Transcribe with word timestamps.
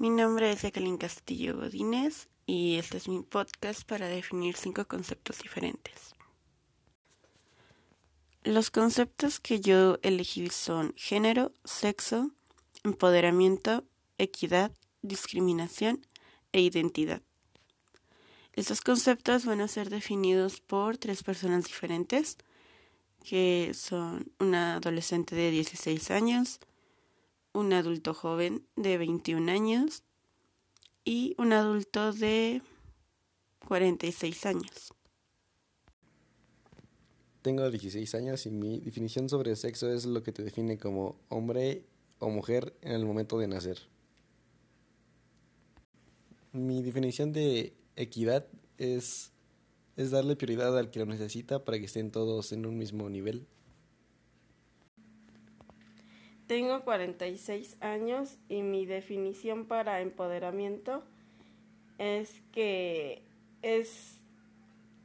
Mi 0.00 0.08
nombre 0.08 0.50
es 0.50 0.62
Jacqueline 0.62 0.96
Castillo 0.96 1.58
Godínez 1.58 2.30
y 2.46 2.76
este 2.76 2.96
es 2.96 3.06
mi 3.06 3.20
podcast 3.20 3.82
para 3.82 4.08
definir 4.08 4.56
cinco 4.56 4.86
conceptos 4.86 5.40
diferentes. 5.40 6.14
Los 8.42 8.70
conceptos 8.70 9.40
que 9.40 9.60
yo 9.60 9.98
elegí 10.00 10.48
son 10.48 10.94
género, 10.96 11.52
sexo, 11.66 12.30
empoderamiento, 12.82 13.84
equidad, 14.16 14.72
discriminación 15.02 16.06
e 16.52 16.62
identidad. 16.62 17.20
Estos 18.54 18.80
conceptos 18.80 19.44
van 19.44 19.60
a 19.60 19.68
ser 19.68 19.90
definidos 19.90 20.62
por 20.62 20.96
tres 20.96 21.22
personas 21.22 21.66
diferentes, 21.66 22.38
que 23.22 23.72
son 23.74 24.32
una 24.38 24.76
adolescente 24.76 25.36
de 25.36 25.50
16 25.50 26.10
años, 26.10 26.58
un 27.52 27.72
adulto 27.72 28.14
joven 28.14 28.66
de 28.76 28.98
21 28.98 29.50
años 29.50 30.02
y 31.04 31.34
un 31.38 31.52
adulto 31.52 32.12
de 32.12 32.62
46 33.66 34.46
años. 34.46 34.92
Tengo 37.42 37.70
16 37.70 38.14
años 38.14 38.44
y 38.46 38.50
mi 38.50 38.80
definición 38.80 39.28
sobre 39.28 39.56
sexo 39.56 39.90
es 39.90 40.04
lo 40.04 40.22
que 40.22 40.32
te 40.32 40.42
define 40.42 40.78
como 40.78 41.16
hombre 41.28 41.86
o 42.18 42.28
mujer 42.28 42.76
en 42.82 42.92
el 42.92 43.06
momento 43.06 43.38
de 43.38 43.48
nacer. 43.48 43.78
Mi 46.52 46.82
definición 46.82 47.32
de 47.32 47.72
equidad 47.96 48.46
es, 48.76 49.32
es 49.96 50.10
darle 50.10 50.36
prioridad 50.36 50.76
al 50.76 50.90
que 50.90 50.98
lo 50.98 51.06
necesita 51.06 51.64
para 51.64 51.78
que 51.78 51.86
estén 51.86 52.10
todos 52.10 52.52
en 52.52 52.66
un 52.66 52.76
mismo 52.76 53.08
nivel. 53.08 53.46
Tengo 56.50 56.82
46 56.82 57.76
años 57.80 58.36
y 58.48 58.62
mi 58.62 58.84
definición 58.84 59.66
para 59.66 60.00
empoderamiento 60.00 61.04
es 61.98 62.42
que 62.50 63.22
es 63.62 64.18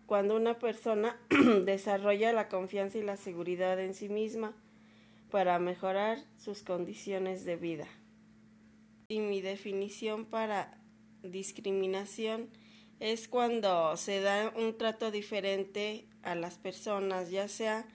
cuando 0.07 0.35
una 0.35 0.57
persona 0.57 1.19
desarrolla 1.65 2.33
la 2.33 2.49
confianza 2.49 2.97
y 2.97 3.03
la 3.03 3.15
seguridad 3.15 3.79
en 3.79 3.93
sí 3.93 4.09
misma 4.09 4.55
para 5.29 5.59
mejorar 5.59 6.17
sus 6.35 6.63
condiciones 6.63 7.45
de 7.45 7.57
vida. 7.57 7.87
Y 9.07 9.19
mi 9.19 9.39
definición 9.39 10.25
para 10.25 10.79
discriminación 11.21 12.49
es 12.99 13.27
cuando 13.27 13.95
se 13.97 14.19
da 14.19 14.51
un 14.57 14.79
trato 14.79 15.11
diferente 15.11 16.07
a 16.23 16.33
las 16.33 16.57
personas, 16.57 17.29
ya 17.29 17.47
sea 17.47 17.85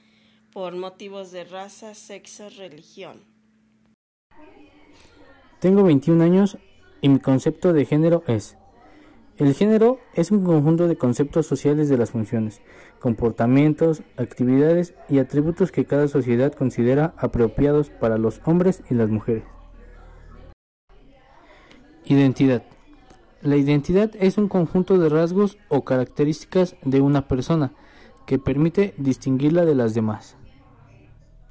por 0.53 0.77
motivos 0.77 1.33
de 1.33 1.43
raza, 1.43 1.97
sexo, 1.97 2.49
religión. 2.51 3.29
Tengo 5.59 5.83
21 5.85 6.23
años 6.23 6.59
y 7.01 7.09
mi 7.09 7.19
concepto 7.19 7.73
de 7.73 7.85
género 7.85 8.23
es 8.27 8.57
el 9.41 9.55
género 9.55 10.01
es 10.13 10.31
un 10.33 10.45
conjunto 10.45 10.87
de 10.87 10.97
conceptos 10.97 11.47
sociales 11.47 11.89
de 11.89 11.97
las 11.97 12.11
funciones, 12.11 12.61
comportamientos, 12.99 14.03
actividades 14.19 14.93
y 15.09 15.19
atributos 15.19 15.73
que 15.73 15.87
cada 15.87 16.09
sociedad 16.09 16.53
considera 16.53 17.15
apropiados 17.17 17.89
para 17.89 18.19
los 18.19 18.43
hombres 18.45 18.83
y 18.91 18.95
las 18.95 19.09
mujeres. 19.09 19.45
Identidad. 22.05 22.65
La 23.41 23.57
identidad 23.57 24.11
es 24.21 24.37
un 24.37 24.49
conjunto 24.49 24.99
de 24.99 25.09
rasgos 25.09 25.57
o 25.71 25.87
características 25.87 26.77
de 26.83 27.01
una 27.01 27.27
persona 27.27 27.73
que 28.27 28.39
permite 28.39 28.93
distinguirla 28.99 29.65
de 29.65 29.75
las 29.75 29.95
demás. 29.95 30.37